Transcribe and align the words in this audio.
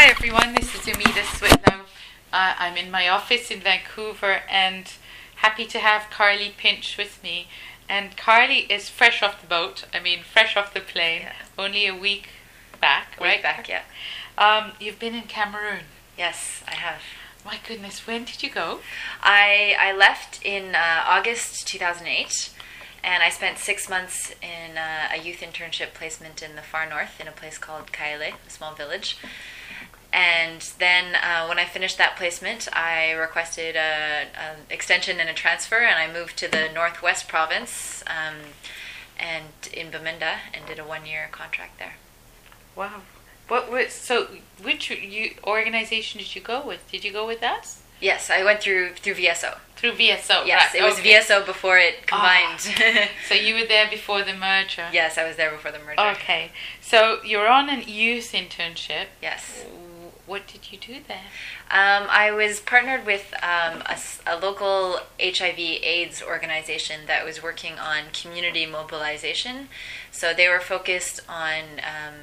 Hi 0.00 0.10
everyone, 0.10 0.54
this 0.54 0.76
is 0.76 0.86
Amita 0.86 1.24
Switlow. 1.24 1.80
Uh, 2.32 2.54
I'm 2.56 2.76
in 2.76 2.88
my 2.88 3.08
office 3.08 3.50
in 3.50 3.58
Vancouver 3.58 4.42
and 4.48 4.92
happy 5.34 5.66
to 5.66 5.80
have 5.80 6.02
Karly 6.02 6.56
Pinch 6.56 6.96
with 6.96 7.20
me. 7.20 7.48
And 7.88 8.16
Karly 8.16 8.70
is 8.70 8.88
fresh 8.88 9.24
off 9.24 9.40
the 9.40 9.48
boat, 9.48 9.86
I 9.92 9.98
mean, 9.98 10.20
fresh 10.22 10.56
off 10.56 10.72
the 10.72 10.78
plane, 10.78 11.22
Yeah. 11.22 11.32
only 11.58 11.88
a 11.88 11.96
week 11.96 12.28
back, 12.80 13.16
Week 13.18 13.26
right? 13.28 13.42
back, 13.42 13.68
yeah. 13.68 13.82
Um, 14.38 14.70
you've 14.78 15.00
been 15.00 15.16
in 15.16 15.24
Cameroon. 15.24 15.86
Yes, 16.16 16.62
I 16.68 16.76
have. 16.76 17.00
My 17.44 17.58
goodness, 17.66 18.06
when 18.06 18.24
did 18.24 18.40
you 18.40 18.50
go? 18.50 18.78
I 19.20 19.74
I 19.80 19.92
left 19.92 20.38
in 20.46 20.76
uh, 20.76 21.02
August 21.06 21.66
2008, 21.66 22.50
and 23.02 23.24
I 23.24 23.30
spent 23.30 23.58
six 23.58 23.88
months 23.88 24.32
in 24.42 24.78
uh, 24.78 25.08
a 25.12 25.18
youth 25.18 25.40
internship 25.40 25.92
placement 25.92 26.40
in 26.40 26.54
the 26.54 26.62
far 26.62 26.88
north 26.88 27.20
in 27.20 27.26
a 27.26 27.32
place 27.32 27.58
called 27.58 27.90
Kaele, 27.90 28.34
a 28.46 28.50
small 28.50 28.74
village. 28.74 29.16
And 30.12 30.62
then 30.78 31.14
uh, 31.16 31.46
when 31.46 31.58
I 31.58 31.64
finished 31.66 31.98
that 31.98 32.16
placement, 32.16 32.68
I 32.72 33.12
requested 33.12 33.76
a, 33.76 34.26
an 34.38 34.56
extension 34.70 35.20
and 35.20 35.28
a 35.28 35.34
transfer, 35.34 35.76
and 35.76 35.96
I 35.98 36.10
moved 36.12 36.36
to 36.38 36.50
the 36.50 36.68
northwest 36.72 37.28
province, 37.28 38.02
um, 38.06 38.36
and 39.18 39.44
in 39.72 39.90
Bamenda, 39.90 40.36
and 40.54 40.66
did 40.66 40.78
a 40.78 40.84
one-year 40.84 41.28
contract 41.30 41.78
there. 41.78 41.94
Wow. 42.74 43.02
What 43.48 43.70
was 43.70 43.92
so? 43.92 44.28
Which 44.62 44.90
you, 44.90 45.34
organization 45.44 46.18
did 46.20 46.34
you 46.34 46.40
go 46.40 46.66
with? 46.66 46.90
Did 46.90 47.04
you 47.04 47.12
go 47.12 47.26
with 47.26 47.42
us 47.42 47.82
Yes, 48.00 48.30
I 48.30 48.44
went 48.44 48.60
through 48.60 48.94
through 48.94 49.14
VSO. 49.14 49.58
through 49.76 49.92
VSO? 49.92 50.46
yes, 50.46 50.72
right, 50.74 50.82
it 50.82 50.84
was 50.84 50.98
okay. 51.00 51.14
VSO 51.14 51.44
before 51.44 51.78
it 51.78 52.06
combined. 52.06 52.60
So 53.28 53.34
you 53.34 53.54
were 53.54 53.66
there 53.66 53.88
before 53.90 54.22
the 54.22 54.34
merger. 54.34 54.86
yes, 54.92 55.18
I 55.18 55.26
was 55.26 55.36
there 55.36 55.50
before 55.50 55.72
the 55.72 55.80
merger. 55.80 56.00
Okay. 56.00 56.52
So 56.80 57.18
you're 57.24 57.48
on 57.48 57.68
an 57.68 57.82
youth 57.86 58.32
internship. 58.32 59.06
Yes. 59.20 59.64
What 60.28 60.46
did 60.46 60.70
you 60.70 60.78
do 60.78 60.96
there? 61.08 61.24
Um, 61.70 62.06
I 62.10 62.30
was 62.30 62.60
partnered 62.60 63.06
with 63.06 63.32
um, 63.42 63.82
a, 63.86 63.98
a 64.26 64.36
local 64.38 65.00
HIV/AIDS 65.18 66.22
organization 66.22 67.06
that 67.06 67.24
was 67.24 67.42
working 67.42 67.78
on 67.78 68.10
community 68.12 68.66
mobilization. 68.66 69.70
So 70.12 70.34
they 70.34 70.46
were 70.46 70.60
focused 70.60 71.22
on 71.30 71.62
um, 71.78 72.14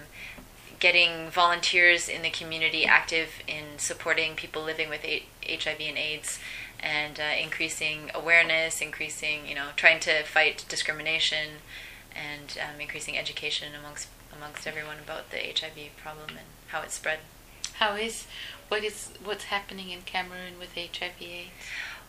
getting 0.80 1.32
volunteers 1.32 2.08
in 2.08 2.22
the 2.22 2.30
community 2.30 2.86
active 2.86 3.30
in 3.48 3.80
supporting 3.80 4.36
people 4.36 4.62
living 4.62 4.88
with 4.88 5.04
A- 5.04 5.26
HIV 5.44 5.82
and 5.82 5.98
AIDS, 5.98 6.38
and 6.80 7.20
uh, 7.20 7.42
increasing 7.42 8.12
awareness, 8.14 8.82
increasing 8.82 9.48
you 9.48 9.56
know 9.56 9.70
trying 9.76 10.00
to 10.02 10.22
fight 10.22 10.64
discrimination, 10.70 11.58
and 12.14 12.56
um, 12.62 12.80
increasing 12.80 13.18
education 13.18 13.70
amongst 13.74 14.10
amongst 14.32 14.68
everyone 14.68 14.98
about 15.04 15.32
the 15.32 15.38
HIV 15.38 15.98
problem 15.98 16.30
and 16.38 16.48
how 16.68 16.84
it 16.84 16.92
spread. 16.92 17.18
How 17.80 17.96
is 17.96 18.26
what 18.70 18.84
is 18.84 19.10
what's 19.24 19.46
happening 19.46 19.90
in 19.90 20.02
Cameroon 20.02 20.58
with 20.60 20.76
HIV/AIDS? 20.76 21.50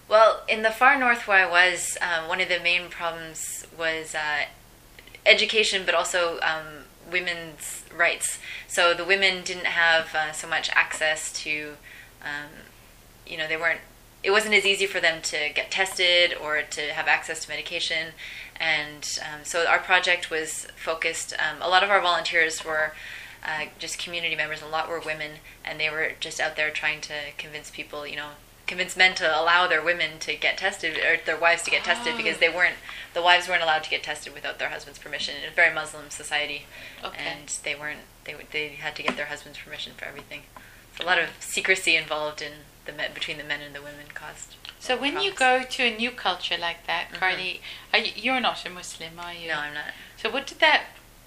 Well, 0.09 0.42
in 0.48 0.62
the 0.62 0.70
far 0.70 0.98
north 0.98 1.27
where 1.27 1.45
I 1.47 1.50
was, 1.50 1.98
um, 2.00 2.28
one 2.28 2.41
of 2.41 2.48
the 2.48 2.61
main 2.61 2.89
problems 2.89 3.67
was 3.77 4.14
uh, 4.14 4.44
education, 5.25 5.83
but 5.84 5.94
also 5.97 6.39
um, 6.41 6.84
women's 7.11 7.84
rights. 7.94 8.39
So 8.69 8.94
the 8.94 9.05
women 9.05 9.42
didn't 9.42 9.67
have 9.67 10.14
uh, 10.14 10.31
so 10.33 10.47
much 10.47 10.70
access 10.75 11.33
to, 11.42 11.72
um, 12.22 12.50
you 13.27 13.37
know, 13.37 13.48
they 13.48 13.56
weren't. 13.56 13.81
It 14.22 14.31
wasn't 14.31 14.55
as 14.55 14.64
easy 14.64 14.87
for 14.87 15.00
them 15.00 15.20
to 15.22 15.50
get 15.55 15.70
tested 15.70 16.34
or 16.41 16.62
to 16.62 16.81
have 16.92 17.06
access 17.06 17.44
to 17.44 17.50
medication, 17.50 18.09
and 18.59 19.19
um, 19.22 19.44
so 19.44 19.67
our 19.67 19.78
project 19.78 20.31
was 20.31 20.69
focused. 20.77 21.33
Um, 21.34 21.61
a 21.61 21.69
lot 21.69 21.83
of 21.83 21.91
our 21.91 22.00
volunteers 22.00 22.64
were. 22.64 22.92
Uh, 23.47 23.66
just 23.78 23.97
community 23.98 24.34
members, 24.34 24.61
a 24.61 24.66
lot 24.66 24.89
were 24.89 24.98
women, 24.98 25.33
and 25.64 25.78
they 25.78 25.89
were 25.89 26.11
just 26.19 26.41
out 26.41 26.56
there 26.56 26.69
trying 26.70 27.00
to 27.00 27.14
convince 27.39 27.70
people, 27.70 28.05
you 28.05 28.16
know, 28.16 28.30
convince 28.66 28.97
men 28.97 29.14
to 29.14 29.25
allow 29.41 29.69
their 29.69 29.80
women 29.83 30.19
to 30.19 30.34
get 30.34 30.58
tested 30.58 30.98
or 30.98 31.16
their 31.25 31.36
wives 31.38 31.62
to 31.62 31.70
get 31.70 31.84
tested 31.84 32.14
Oh. 32.14 32.16
because 32.16 32.38
they 32.38 32.48
weren't 32.48 32.75
the 33.15 33.22
wives 33.22 33.48
weren't 33.48 33.62
allowed 33.62 33.84
to 33.84 33.91
get 33.91 34.03
tested 34.03 34.34
without 34.34 34.59
their 34.59 34.70
husband's 34.70 34.98
permission. 34.98 35.37
It's 35.41 35.53
a 35.53 35.54
very 35.54 35.72
Muslim 35.72 36.10
society, 36.10 36.66
Okay. 37.04 37.22
and 37.25 37.48
they 37.62 37.76
weren't 37.76 38.00
they 38.25 38.34
they 38.50 38.69
had 38.70 38.97
to 38.97 39.04
get 39.04 39.16
their 39.16 39.26
husband's 39.26 39.59
permission 39.60 39.93
for 39.97 40.04
everything. 40.06 40.43
A 40.99 41.04
lot 41.04 41.19
of 41.19 41.28
secrecy 41.38 41.94
involved 41.94 42.43
in 42.43 42.53
the 42.87 42.93
men, 42.93 43.12
between 43.15 43.38
the 43.38 43.44
men 43.44 43.60
and 43.60 43.75
the 43.76 43.82
women 43.82 44.06
caused. 44.15 44.56
So 44.81 44.97
when 44.97 45.20
you 45.20 45.32
go 45.32 45.62
to 45.62 45.82
a 45.84 45.97
new 45.97 46.10
culture 46.10 46.56
like 46.59 46.87
that, 46.88 47.10
Karly, 47.12 47.60
are 47.93 47.99
you, 48.00 48.12
you're 48.16 48.41
not 48.41 48.66
a 48.66 48.70
Muslim, 48.70 49.19
are 49.20 49.32
you? 49.32 49.49
no, 49.49 49.59
I'm 49.59 49.75
not. 49.75 49.93
So 50.16 50.31
what 50.31 50.47
did 50.47 50.59
that 50.60 50.84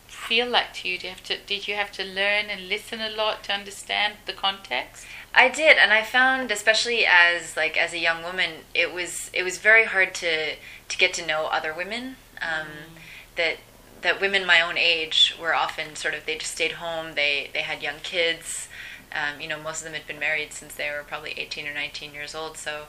feel 0.10 0.48
like 0.48 0.74
to 0.76 0.90
you? 0.90 0.98
Did 0.98 1.04
you 1.04 1.10
have 1.10 1.24
to 1.24 1.38
did 1.38 1.68
you 1.68 1.76
have 1.76 1.92
to 1.94 2.04
learn 2.04 2.46
and 2.50 2.68
listen 2.68 3.00
a 3.02 3.10
lot 3.10 3.44
to 3.46 3.54
understand 3.54 4.16
the 4.26 4.34
context? 4.34 5.06
I 5.34 5.48
did, 5.48 5.78
and 5.78 5.94
I 5.94 6.04
found, 6.04 6.52
especially 6.52 7.06
as 7.06 7.56
like 7.56 7.78
as 7.78 7.94
a 7.94 8.00
young 8.00 8.24
woman, 8.24 8.66
it 8.74 8.94
was 8.94 9.30
it 9.34 9.44
was 9.44 9.58
very 9.58 9.86
hard 9.86 10.14
to 10.16 10.56
to 10.56 10.98
get 10.98 11.14
to 11.16 11.26
know 11.26 11.46
other 11.46 11.74
women. 11.74 12.16
Um, 12.42 12.98
That 13.36 13.58
that 14.02 14.20
women 14.20 14.46
my 14.46 14.60
own 14.62 14.78
age 14.78 15.36
were 15.40 15.54
often 15.54 15.96
sort 15.96 16.14
of 16.14 16.26
they 16.26 16.38
just 16.38 16.52
stayed 16.52 16.74
home. 16.74 17.16
They 17.16 17.50
they 17.54 17.62
had 17.62 17.82
young 17.82 18.00
kids. 18.04 18.68
Um, 19.12 19.40
you 19.42 19.48
know, 19.48 19.60
most 19.62 19.80
of 19.80 19.86
them 19.86 19.94
had 19.94 20.06
been 20.06 20.20
married 20.20 20.52
since 20.54 20.76
they 20.76 20.90
were 20.90 21.04
probably 21.08 21.34
eighteen 21.38 21.68
or 21.68 21.74
nineteen 21.74 22.14
years 22.14 22.36
old. 22.36 22.58
So 22.58 22.86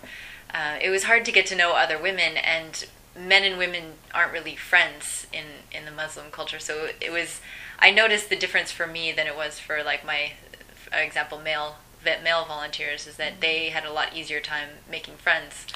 uh, 0.53 0.76
it 0.82 0.91
was 0.91 1.04
hard 1.04 1.25
to 1.25 1.32
get 1.32 1.47
to 1.47 1.56
know 1.56 1.72
other 1.72 1.98
women, 1.98 2.36
and 2.36 2.84
men 3.19 3.43
and 3.44 3.59
women 3.59 3.94
aren't 4.15 4.32
really 4.32 4.56
friends 4.56 5.26
in 5.32 5.44
in 5.72 5.84
the 5.84 5.91
Muslim 5.91 6.31
culture. 6.31 6.59
So 6.59 6.88
it 7.00 7.10
was. 7.12 7.41
I 7.78 7.91
noticed 7.91 8.28
the 8.28 8.37
difference 8.37 8.71
for 8.71 8.87
me 8.87 9.10
than 9.10 9.26
it 9.26 9.34
was 9.37 9.59
for 9.59 9.82
like 9.82 10.04
my, 10.04 10.32
for 10.75 10.97
example, 10.98 11.38
male 11.38 11.76
male 12.04 12.44
volunteers 12.47 13.06
is 13.06 13.16
that 13.16 13.41
they 13.41 13.71
had 13.71 13.84
a 13.84 13.93
lot 13.93 14.15
easier 14.15 14.41
time 14.41 14.69
making 14.91 15.15
friends 15.16 15.66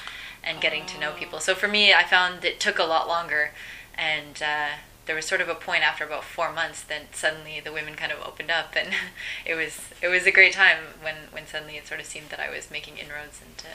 and 0.43 0.61
getting 0.61 0.85
to 0.87 0.99
know 0.99 1.11
Oh. 1.15 1.19
people. 1.19 1.39
So 1.39 1.55
for 1.55 1.67
me, 1.67 1.93
I 1.93 2.03
found 2.03 2.45
it 2.45 2.59
took 2.59 2.77
a 2.79 2.83
lot 2.83 3.07
longer, 3.07 3.51
and 3.95 4.41
uh, 4.41 4.69
there 5.07 5.15
was 5.15 5.25
sort 5.25 5.41
of 5.41 5.49
a 5.49 5.55
point 5.55 5.83
after 5.83 6.03
about 6.03 6.23
four 6.23 6.51
months 6.51 6.81
that 6.83 7.15
suddenly 7.15 7.59
the 7.59 7.71
women 7.73 7.95
kind 7.95 8.11
of 8.11 8.19
opened 8.21 8.51
up, 8.51 8.75
and 8.75 8.89
it 9.45 9.55
was 9.55 9.89
it 10.01 10.07
was 10.07 10.25
a 10.25 10.31
great 10.31 10.53
time 10.53 10.77
when 11.01 11.15
when 11.31 11.47
suddenly 11.47 11.77
it 11.77 11.87
sort 11.87 11.99
of 11.99 12.05
seemed 12.05 12.29
that 12.29 12.39
I 12.39 12.49
was 12.49 12.69
making 12.71 12.97
inroads 12.97 13.41
into. 13.47 13.67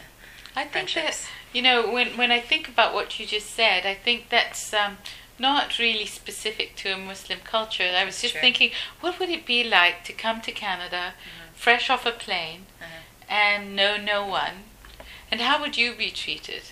I 0.56 0.64
think 0.64 0.92
that 0.94 1.16
you 1.52 1.62
know 1.62 1.90
when 1.90 2.16
when 2.16 2.30
I 2.30 2.40
think 2.40 2.68
about 2.68 2.94
what 2.94 3.18
you 3.18 3.26
just 3.26 3.50
said, 3.50 3.86
I 3.86 3.94
think 3.94 4.28
that's 4.28 4.72
um, 4.74 4.98
not 5.38 5.78
really 5.78 6.06
specific 6.06 6.76
to 6.76 6.90
a 6.94 6.98
Muslim 6.98 7.38
culture. 7.44 7.90
I 7.96 8.04
was 8.04 8.20
just 8.20 8.34
Sure. 8.34 8.40
thinking, 8.42 8.70
what 9.00 9.18
would 9.18 9.30
it 9.30 9.46
be 9.46 9.64
like 9.64 10.04
to 10.04 10.12
come 10.12 10.40
to 10.42 10.52
Canada, 10.52 11.14
fresh 11.54 11.88
off 11.90 12.04
a 12.06 12.12
plane, 12.12 12.66
Uh-huh. 12.80 12.88
and 13.28 13.74
know 13.76 13.96
no 13.96 14.26
one, 14.26 14.64
and 15.30 15.40
how 15.40 15.60
would 15.60 15.76
you 15.76 15.94
be 15.94 16.10
treated? 16.10 16.62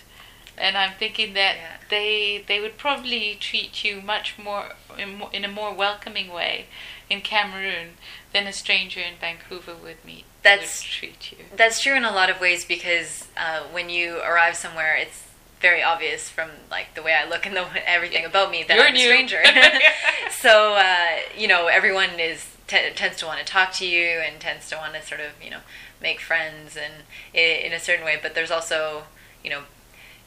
And 0.57 0.77
I'm 0.77 0.93
thinking 0.99 1.33
that 1.35 1.55
Yeah. 1.55 1.77
they 1.89 2.43
they 2.45 2.59
would 2.59 2.77
probably 2.77 3.35
treat 3.39 3.83
you 3.85 4.01
much 4.01 4.37
more 4.37 4.73
in, 4.97 5.23
in 5.31 5.45
a 5.45 5.47
more 5.47 5.71
welcoming 5.73 6.27
way 6.33 6.65
in 7.09 7.21
Cameroon 7.21 7.91
than 8.33 8.45
a 8.47 8.53
stranger 8.53 8.99
in 8.99 9.15
Vancouver 9.19 9.73
would 9.75 10.03
meet 10.05 10.25
That's- 10.43 10.81
would 10.81 10.91
treat 10.91 11.31
you. 11.31 11.45
That's 11.55 11.81
true 11.81 11.95
in 11.95 12.03
a 12.05 12.11
lot 12.11 12.29
of 12.29 12.39
ways 12.39 12.65
because 12.65 13.27
uh, 13.37 13.61
when 13.71 13.89
you 13.89 14.17
arrive 14.19 14.55
somewhere, 14.55 14.95
it's 14.95 15.23
very 15.59 15.83
obvious 15.83 16.29
from 16.29 16.49
like 16.71 16.93
the 16.95 17.01
way 17.01 17.13
I 17.13 17.27
look 17.27 17.45
and 17.45 17.55
the 17.55 17.65
everything 17.89 18.23
about 18.25 18.49
me 18.51 18.63
that 18.63 18.75
You're 18.77 18.85
I'm 18.87 18.93
new. 18.93 18.99
a 19.01 19.05
stranger. 19.05 19.41
so 20.31 20.73
uh, 20.75 21.17
you 21.37 21.47
know, 21.47 21.67
everyone 21.67 22.19
is 22.19 22.45
t- 22.67 22.91
tends 22.95 23.17
to 23.17 23.25
want 23.25 23.39
to 23.39 23.45
talk 23.45 23.73
to 23.73 23.85
you 23.87 24.05
and 24.25 24.39
tends 24.39 24.69
to 24.69 24.77
want 24.77 24.93
to 24.93 25.01
sort 25.01 25.19
of 25.19 25.31
you 25.43 25.49
know 25.49 25.59
make 26.01 26.19
friends 26.21 26.77
and 26.77 26.93
in 27.33 27.73
a 27.73 27.79
certain 27.79 28.05
way. 28.05 28.17
But 28.21 28.35
there's 28.35 28.51
also 28.51 29.03
you 29.43 29.49
know 29.49 29.63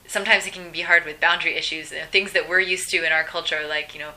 sometimes 0.06 0.46
it 0.46 0.52
can 0.52 0.70
be 0.70 0.82
hard 0.82 1.06
with 1.06 1.18
boundary 1.20 1.54
issues, 1.54 1.92
you 1.92 1.98
know, 2.00 2.04
things 2.10 2.32
that 2.32 2.46
we're 2.48 2.60
used 2.60 2.90
to 2.90 3.06
in 3.06 3.12
our 3.12 3.24
culture, 3.24 3.60
like 3.66 3.94
you 3.94 4.00
know 4.00 4.10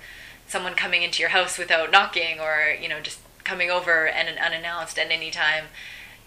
someone 0.48 0.74
coming 0.76 1.04
into 1.04 1.22
your 1.22 1.30
house 1.30 1.58
without 1.58 1.92
knocking 1.92 2.40
or 2.40 2.76
you 2.80 2.88
know 2.90 3.00
just 3.02 3.20
coming 3.44 3.70
over 3.70 4.08
and 4.08 4.38
unannounced 4.40 4.98
at 4.98 5.12
any 5.12 5.32
time. 5.32 5.66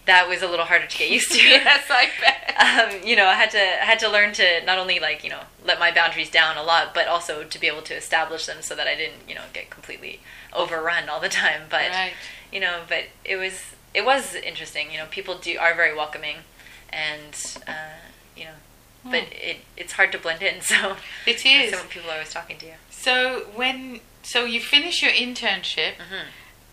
That 0.05 0.27
was 0.27 0.41
a 0.41 0.47
little 0.47 0.65
harder 0.65 0.87
to 0.87 0.97
get 0.97 1.11
used 1.11 1.31
to 1.33 1.37
yes, 1.43 1.85
I 1.89 2.07
bet. 2.19 2.93
um, 3.03 3.07
you 3.07 3.15
know, 3.15 3.27
I 3.27 3.35
had 3.35 3.51
to 3.51 3.59
I 3.59 3.85
had 3.85 3.99
to 3.99 4.09
learn 4.09 4.33
to 4.33 4.63
not 4.65 4.79
only 4.79 4.99
like 4.99 5.23
you 5.23 5.29
know 5.29 5.41
let 5.63 5.77
my 5.79 5.91
boundaries 5.91 6.31
down 6.31 6.57
a 6.57 6.63
lot, 6.63 6.93
but 6.95 7.07
also 7.07 7.43
to 7.43 7.59
be 7.59 7.67
able 7.67 7.83
to 7.83 7.93
establish 7.95 8.45
them 8.47 8.57
so 8.61 8.75
that 8.75 8.87
I 8.87 8.95
didn't 8.95 9.27
you 9.27 9.35
know 9.35 9.43
get 9.53 9.69
completely 9.69 10.21
overrun 10.53 11.09
all 11.09 11.19
the 11.19 11.29
time. 11.29 11.63
But 11.69 11.89
right. 11.91 12.13
you 12.51 12.59
know, 12.59 12.79
but 12.87 13.05
it 13.23 13.35
was 13.35 13.61
it 13.93 14.03
was 14.05 14.33
interesting. 14.35 14.91
You 14.91 14.97
know, 14.99 15.05
people 15.11 15.37
do 15.37 15.57
are 15.59 15.75
very 15.75 15.95
welcoming, 15.95 16.37
and 16.91 17.35
uh, 17.67 17.73
you 18.35 18.45
know, 18.45 18.51
but 19.03 19.23
Hmm. 19.23 19.33
it 19.33 19.57
it's 19.77 19.93
hard 19.93 20.11
to 20.13 20.17
blend 20.17 20.41
in. 20.41 20.61
So 20.61 20.95
It 21.27 21.45
is. 21.45 21.73
some 21.77 21.87
people 21.87 22.09
are 22.09 22.13
always 22.13 22.33
talking 22.33 22.57
to 22.57 22.65
you. 22.65 22.73
So 22.89 23.45
when 23.55 23.99
so 24.23 24.45
you 24.45 24.59
finish 24.59 25.01
your 25.01 25.11
internship 25.11 25.93
Mhm. 25.97 26.25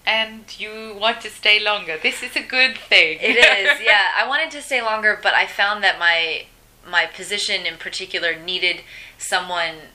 and 0.06 0.44
you 0.58 0.96
want 1.00 1.20
to 1.22 1.30
stay 1.30 1.58
longer. 1.60 1.96
This 1.96 2.22
is 2.22 2.36
a 2.36 2.42
good 2.42 2.76
thing. 2.78 3.18
It 3.20 3.36
is, 3.36 3.80
yeah. 3.84 4.12
I 4.16 4.26
wanted 4.26 4.50
to 4.52 4.62
stay 4.62 4.80
longer, 4.82 5.18
but 5.22 5.34
I 5.34 5.46
found 5.46 5.82
that 5.84 5.98
my 5.98 6.46
my 6.84 7.04
position 7.06 7.66
in 7.66 7.76
particular 7.78 8.36
needed 8.36 8.82
someone 9.18 9.90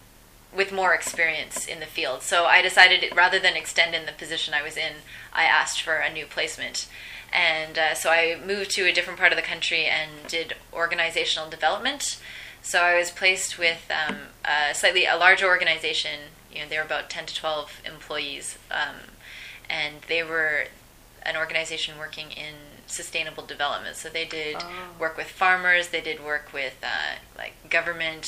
with 0.53 0.73
more 0.73 0.93
experience 0.93 1.65
in 1.65 1.79
the 1.79 1.85
field. 1.85 2.21
So 2.21 2.43
I 2.45 2.61
decided 2.61 3.15
rather 3.15 3.39
than 3.39 3.55
extend 3.55 3.95
in 3.95 4.05
the 4.05 4.11
position 4.11 4.53
I 4.53 4.61
was 4.61 4.75
in, 4.75 4.95
I 5.31 5.43
asked 5.45 5.81
for 5.81 5.95
a 5.95 6.11
new 6.11 6.25
placement. 6.25 6.87
And 7.31 7.77
uh, 7.79 7.93
so 7.95 8.09
I 8.09 8.35
moved 8.45 8.71
to 8.71 8.81
a 8.85 8.91
different 8.91 9.17
part 9.17 9.31
of 9.31 9.37
the 9.37 9.41
country 9.41 9.85
and 9.85 10.11
did 10.27 10.55
organizational 10.73 11.49
development. 11.49 12.19
So 12.61 12.81
I 12.81 12.97
was 12.99 13.09
placed 13.09 13.57
with 13.57 13.89
um, 13.89 14.17
a 14.43 14.75
slightly 14.75 15.05
a 15.05 15.15
larger 15.15 15.47
organization. 15.47 16.19
You 16.53 16.61
know, 16.63 16.69
there 16.69 16.79
were 16.81 16.85
about 16.85 17.09
ten 17.09 17.25
to 17.25 17.35
twelve 17.35 17.81
employees, 17.85 18.57
um, 18.69 18.95
and 19.69 19.95
they 20.07 20.23
were 20.23 20.65
an 21.23 21.37
organization 21.37 21.97
working 21.97 22.31
in 22.31 22.55
sustainable 22.87 23.45
development. 23.45 23.95
So 23.95 24.09
they 24.09 24.25
did 24.25 24.57
Oh. 24.59 24.69
work 24.99 25.15
with 25.17 25.27
farmers, 25.27 25.89
they 25.89 26.01
did 26.01 26.23
work 26.23 26.51
with 26.51 26.75
uh, 26.83 27.15
like 27.37 27.69
government, 27.69 28.25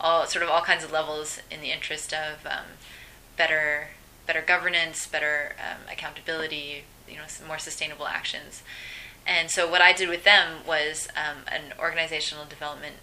all 0.00 0.26
sort 0.26 0.42
of 0.42 0.48
all 0.50 0.62
kinds 0.62 0.82
of 0.82 0.90
levels 0.90 1.40
in 1.50 1.60
the 1.60 1.70
interest 1.70 2.12
of 2.12 2.44
um, 2.46 2.64
better 3.36 3.88
better 4.26 4.42
governance, 4.42 5.06
better 5.06 5.54
um, 5.58 5.80
accountability, 5.90 6.84
you 7.08 7.16
know, 7.16 7.24
more 7.46 7.58
sustainable 7.58 8.06
actions. 8.06 8.62
And 9.26 9.50
so 9.50 9.68
what 9.68 9.80
I 9.80 9.92
did 9.92 10.08
with 10.08 10.24
them 10.24 10.64
was 10.66 11.08
um, 11.16 11.38
an 11.48 11.74
organizational 11.78 12.44
development 12.46 12.96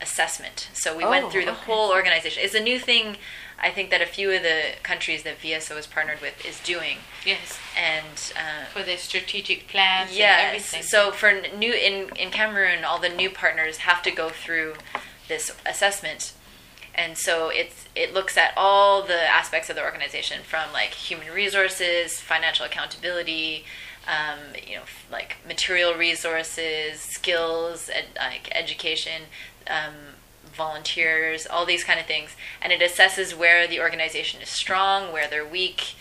assessment. 0.00 0.68
So 0.74 0.96
we 0.96 1.04
Oh, 1.04 1.10
went 1.10 1.30
through 1.32 1.44
the 1.46 1.52
okay. 1.52 1.64
whole 1.66 1.90
organization. 1.90 2.42
It's 2.44 2.54
a 2.54 2.60
new 2.60 2.78
thing. 2.78 3.16
I 3.58 3.70
think 3.70 3.88
that 3.90 4.02
a 4.02 4.06
few 4.06 4.30
of 4.32 4.42
the 4.42 4.72
countries 4.82 5.22
that 5.22 5.40
VSO 5.40 5.78
is 5.78 5.86
partnered 5.86 6.20
with 6.20 6.44
is 6.44 6.60
doing, 6.60 6.98
Yes, 7.24 7.58
and 7.74 8.32
uh, 8.36 8.66
for 8.66 8.82
their 8.82 8.98
strategic 8.98 9.66
plans 9.68 10.10
and 10.10 10.18
Yes. 10.18 10.44
everything. 10.46 10.82
So 10.82 11.10
for 11.10 11.32
new 11.56 11.72
in 11.72 12.10
in 12.16 12.30
Cameroon, 12.30 12.84
all 12.84 12.98
the 12.98 13.08
new 13.08 13.30
partners 13.30 13.78
have 13.78 14.02
to 14.02 14.10
go 14.10 14.28
through 14.28 14.74
this 15.28 15.50
assessment, 15.64 16.34
and 16.94 17.16
so 17.16 17.48
it's 17.48 17.86
it 17.94 18.12
looks 18.12 18.36
at 18.36 18.52
all 18.58 19.02
the 19.02 19.22
aspects 19.26 19.70
of 19.70 19.76
the 19.76 19.82
organization 19.82 20.42
from 20.42 20.70
like 20.74 20.90
human 20.90 21.32
resources, 21.32 22.20
financial 22.20 22.66
accountability. 22.66 23.64
Um, 24.06 24.38
you 24.68 24.76
know, 24.76 24.82
f- 24.82 25.04
like 25.10 25.38
material 25.48 25.94
resources, 25.94 27.00
skills, 27.00 27.90
ed, 27.92 28.06
like 28.16 28.48
education, 28.52 29.22
um, 29.68 29.94
volunteers, 30.54 31.46
all 31.46 31.66
these 31.66 31.84
kind 31.84 32.00
of 32.00 32.06
things, 32.06 32.30
and 32.62 32.72
it 32.72 32.80
assesses 32.80 33.36
where 33.36 33.66
the 33.66 33.80
organization 33.80 34.40
is 34.40 34.48
strong, 34.48 35.12
where 35.12 35.28
they're 35.28 35.46
weak, 35.46 35.94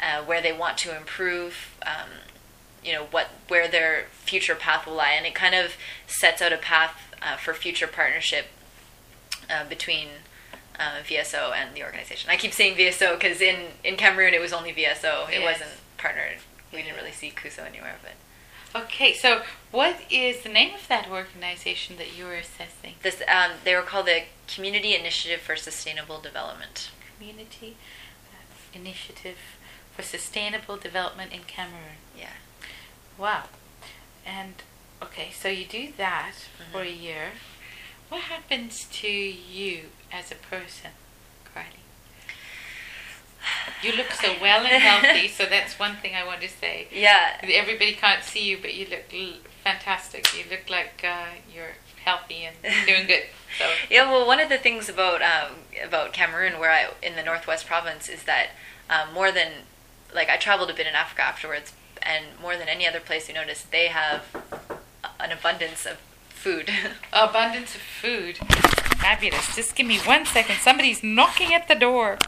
uh, 0.00 0.22
where 0.22 0.40
they 0.42 0.52
want 0.52 0.78
to 0.78 0.96
improve. 0.96 1.76
Um, 1.86 2.08
you 2.84 2.92
know 2.94 3.04
what 3.10 3.28
where 3.48 3.68
their 3.68 4.06
future 4.10 4.54
path 4.54 4.86
will 4.86 4.94
lie, 4.94 5.12
and 5.12 5.26
it 5.26 5.34
kind 5.34 5.54
of 5.54 5.76
sets 6.06 6.40
out 6.40 6.52
a 6.52 6.56
path 6.56 7.14
uh, 7.22 7.36
for 7.36 7.52
future 7.52 7.86
partnership 7.86 8.46
uh, 9.50 9.68
between 9.68 10.08
uh, 10.78 11.02
VSO 11.06 11.52
and 11.54 11.74
the 11.74 11.84
organization. 11.84 12.30
I 12.30 12.36
keep 12.36 12.52
saying 12.54 12.76
VSO 12.76 13.18
because 13.20 13.40
in 13.42 13.66
in 13.84 13.96
Cameroon 13.96 14.32
it 14.32 14.40
was 14.40 14.52
only 14.52 14.72
VSO; 14.72 15.28
it 15.28 15.40
Yes. 15.40 15.60
wasn't 15.60 15.78
partnered. 15.98 16.38
We 16.72 16.82
didn't 16.82 16.96
really 16.96 17.12
see 17.12 17.30
CUSO 17.30 17.66
anywhere, 17.66 17.96
but 18.02 18.12
okay, 18.74 19.12
so 19.14 19.42
what 19.70 19.96
is 20.10 20.42
the 20.42 20.48
name 20.48 20.74
of 20.74 20.86
that 20.88 21.08
organization 21.10 21.96
that 21.96 22.16
you 22.16 22.24
were 22.24 22.34
assessing? 22.34 22.94
this 23.02 23.22
um, 23.28 23.52
they 23.64 23.74
were 23.74 23.82
called 23.82 24.06
the 24.06 24.22
Community 24.46 24.94
Initiative 24.94 25.40
for 25.40 25.56
Sustainable 25.56 26.20
Development. 26.20 26.90
Community 27.18 27.76
uh, 28.32 28.78
Initiative 28.78 29.36
for 29.94 30.02
Sustainable 30.02 30.76
Development 30.76 31.32
in 31.32 31.40
Cameroon. 31.46 31.98
Yeah. 32.16 32.30
Wow. 33.18 33.44
And 34.26 34.54
okay, 35.02 35.30
so 35.32 35.48
you 35.48 35.64
do 35.66 35.88
that 35.96 36.32
for 36.72 36.82
a 36.82 36.86
Mm-hmm. 36.86 37.02
year. 37.02 37.26
What 38.08 38.22
happens 38.22 38.86
to 38.92 39.08
you 39.08 39.90
as 40.12 40.32
a 40.32 40.34
person, 40.34 40.90
Karly? 41.54 41.79
You 43.82 43.92
look 43.92 44.10
so 44.12 44.34
well 44.40 44.60
and 44.66 44.82
healthy, 44.82 45.28
so 45.28 45.46
that's 45.46 45.78
one 45.78 45.96
thing 45.96 46.14
I 46.14 46.24
want 46.26 46.40
to 46.42 46.48
say. 46.48 46.86
Yeah, 46.92 47.40
Everybody 47.42 47.92
can't 47.92 48.22
see 48.22 48.44
you, 48.44 48.58
but 48.60 48.74
you 48.74 48.86
look 48.90 49.04
l- 49.12 49.40
fantastic. 49.64 50.26
You 50.36 50.44
look 50.50 50.68
like 50.68 51.02
uh, 51.04 51.26
you're 51.54 51.74
healthy 52.04 52.44
and 52.44 52.56
doing 52.86 53.06
good. 53.06 53.24
So 53.58 53.70
Yeah, 53.90 54.10
well, 54.10 54.26
one 54.26 54.40
of 54.40 54.48
the 54.48 54.58
things 54.58 54.88
about 54.88 55.22
um, 55.22 55.52
about 55.84 56.12
Cameroon, 56.12 56.58
where 56.58 56.70
I 56.70 56.88
in 57.02 57.16
the 57.16 57.22
northwest 57.22 57.66
province, 57.66 58.08
is 58.08 58.24
that 58.24 58.48
um, 58.88 59.12
more 59.14 59.32
than 59.32 59.52
like 60.14 60.28
I 60.28 60.36
traveled 60.36 60.70
a 60.70 60.74
bit 60.74 60.86
in 60.86 60.94
Africa 60.94 61.22
afterwards, 61.22 61.72
and 62.02 62.24
more 62.40 62.56
than 62.56 62.68
any 62.68 62.86
other 62.86 63.00
place, 63.00 63.28
you 63.28 63.34
notice 63.34 63.62
they 63.62 63.86
have 63.86 64.24
an 65.18 65.30
abundance 65.32 65.86
of 65.86 65.98
food. 66.28 66.70
abundance 67.12 67.74
of 67.74 67.80
food, 67.80 68.36
fabulous. 68.98 69.54
Just 69.54 69.74
give 69.74 69.86
me 69.86 69.98
one 70.00 70.26
second. 70.26 70.56
Somebody's 70.56 71.02
knocking 71.02 71.54
at 71.54 71.68
the 71.68 71.74
door. 71.74 72.18